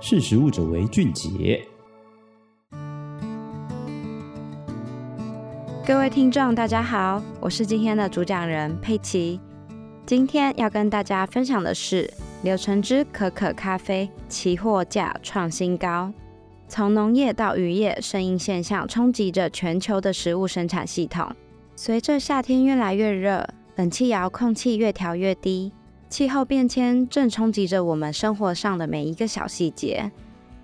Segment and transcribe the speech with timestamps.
[0.00, 1.60] 识食物者为俊杰。
[5.84, 9.40] 各位听众，大家好，我是今天的主讲人佩奇。
[10.06, 12.08] 今天要跟大家分享的是
[12.42, 16.12] 柳橙汁可可咖啡期货价创新高。
[16.68, 21.28] 从农业到渔业，圣婴现象冲击着全球的食物生产系统。
[21.74, 25.72] 随着夏天越来越热，冷气遥控器越调越低，
[26.08, 30.10] 气候变迁正冲击着我们生活上的每一个小细节。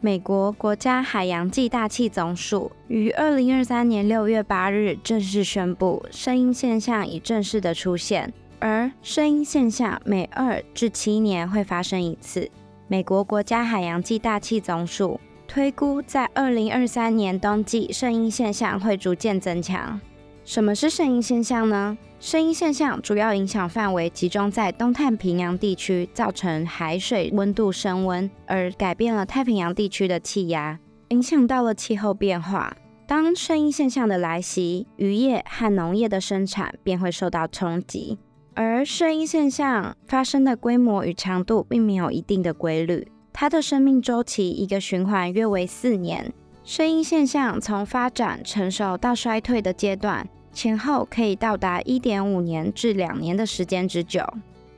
[0.00, 12.50] 美国国家海洋暨大气总署于二零二三年六月八日正式宣布，声音现象已正式的出现，而声音现象每二至七年会发生一次。
[12.88, 15.20] 美国国家海洋暨大气总署。
[15.48, 20.00] 推估在二零二三年冬季，声音现象会逐渐增强。
[20.44, 21.96] 什么是圣婴现象呢？
[22.18, 32.76] 圣婴现象主要影响范围集中在东太平洋地区，造成海水温度升温，而改变了太平洋地区的气压，影响到了气候变化。
[33.06, 38.18] 当圣婴现象的来袭，渔业和农业的生产便会受到冲击。
[38.54, 43.06] 而圣婴现象发生的规模与强度并没有一定的规律。
[43.32, 46.32] 它的生命周期一个循环约为四年，
[46.64, 54.24] 圣婴现象从发展成熟到衰退的阶段前后可以到达一点五年至两年的时间之久。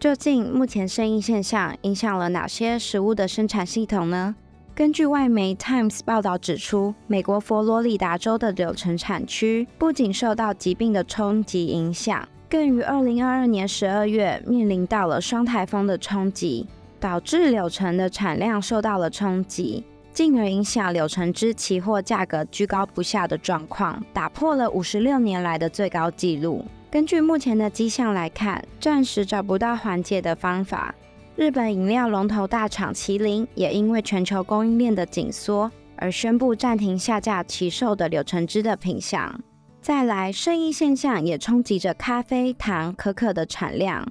[0.00, 4.34] 究竟目前圣婴现象影响了哪些食物的生产系统呢？
[4.74, 16.66] 根据外媒 Times 报道指出，美国佛罗里达州的柳橙产区不仅受到疾病的冲击影响，更于二零二二年十二月面临到了双台风的冲击。
[17.00, 19.84] 导致柳橙的产量受到了冲击，
[20.18, 26.64] 进而影响柳橙汁期货价格居高不下的状况，打破了五十六年来的最高纪录。
[26.90, 30.92] 根据目前的迹象来看，暂时找不到缓解的方法。
[31.36, 39.40] 日本饮料龙头大厂麒麟也因为全球供应链的紧缩而宣布暂停下架其售的柳橙汁的品项。
[39.80, 44.04] 再来，生意现象也冲击着咖啡、糖、可可的产量。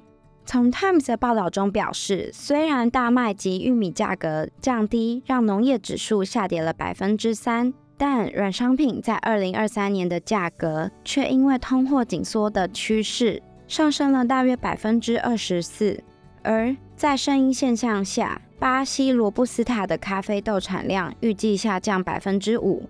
[0.50, 16.02] 从 Times 的报道中表示，虽然大麦及玉米价格降低，让农业指数下跌了百分之三，但软商品在二零二三年的价格却因为通货紧缩的趋势上升了大约百分之二十四。
[16.42, 22.88] 而在圣婴现象下，巴西罗布斯塔的咖啡豆产量预计下降百分之五。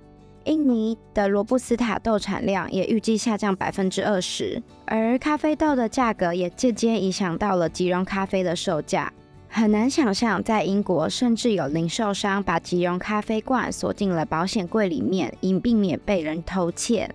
[0.49, 9.13] 印尼的罗布斯塔豆产量也预计下降百分之二十，而咖啡豆的价格也间接影响到了即溶咖啡的售价。
[9.51, 17.11] 很难想象，在英国甚至有零售商把即溶咖啡罐锁进了保险柜里面，以避免被人偷窃。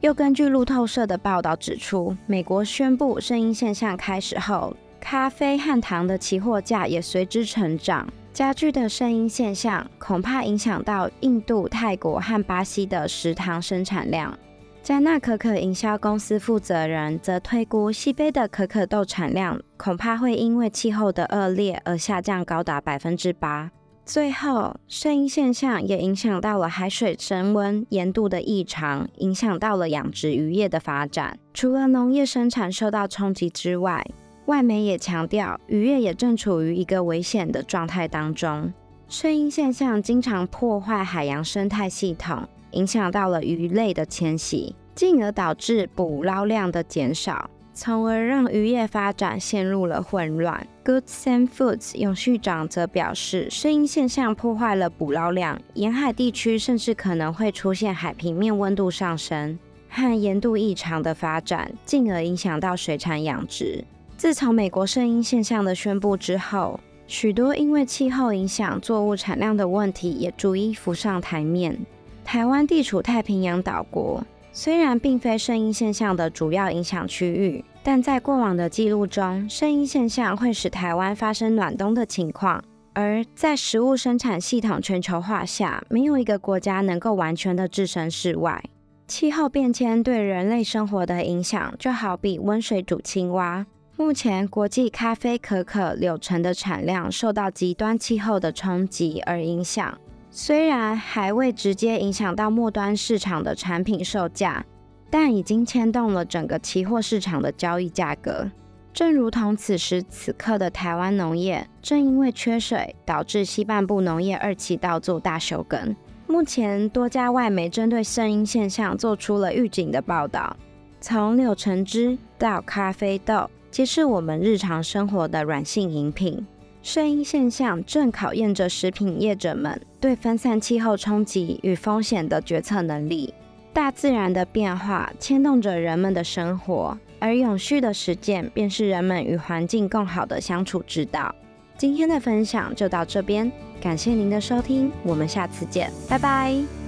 [0.00, 8.08] 又根据路透社的报道指出，美国宣布圣婴现象开始后，咖啡和糖的期货价也随之成长。
[8.38, 14.38] 加剧的圣婴现象恐怕影响到印度、泰国和巴西的食糖生产量。
[14.80, 23.72] 加纳可可营销公司负责人则推估，西非的可可豆产量恐怕会因为气候的恶劣而下降高达百分之八。
[24.06, 31.36] 最后，圣婴现象也影响到了海水升温、盐度的异常，影响到了养殖渔业的发展。
[31.52, 34.06] 除了农业生产受到冲击之外，
[34.48, 38.72] 外媒也强调，渔业也正处于一个危险的状态当中。
[39.06, 50.66] 圣婴现象经常破坏海洋生态系统，影响到了鱼类的迁徙，进而导致捕捞量的减少，从而让渔业发展陷入了混乱。
[50.82, 59.58] Good Sam Foods 永续长则表示，圣婴现象破坏了捕捞量，沿海地区甚至可能会出现海平面温度上升
[59.90, 63.84] 和盐度异常的发展，进而影响到水产养殖。
[64.18, 71.78] 自从美国圣婴现象的宣布之后，许多因为气候影响作物产量的问题也逐一浮上台面。
[72.24, 82.60] 台湾地处太平洋岛国，虽然并非圣婴现象的主要影响区域，但在过往的记录中，圣婴现象会使台湾发生暖冬的情况。
[82.94, 88.64] 而在食物生产系统全球化下，没有一个国家能够完全的置身事外。
[89.06, 93.64] 气候变迁对人类生活的影响，就好比温水煮青蛙。
[93.98, 99.98] 目前，国际咖啡、可可、柳橙的产量受到极端气候的冲击而影响，
[100.30, 104.64] 虽然还未直接影响到末端市场的产品售价，
[105.10, 108.48] 但已经牵动了整个期货市场的交易价格。
[108.94, 115.96] 正如同此时此刻的台湾农业，正因为缺水，导致西半部农业二期稻作大休耕。
[116.28, 120.56] 目前，多家外媒针对圣婴现象做出了预警的报道，
[121.00, 123.50] 从柳橙汁到咖啡豆。
[123.70, 126.46] 皆是我们日常生活的软性饮品。
[126.82, 133.34] 圣婴现象正考验着食品业者们对分散气候冲击与风险的决策能力。
[133.72, 141.34] 大自然的变化牵动着人们的生活，而永续的实践便是人们与环境更好的相处之道。
[141.76, 146.87] 今天的分享就到这边，感谢您的收听，我们下次见，拜拜。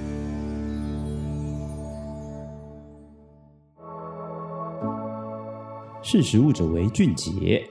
[6.11, 7.65] 识时务者为俊杰。